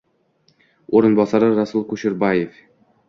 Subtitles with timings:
[0.99, 2.57] O'rinbosari Rasul Kusherboev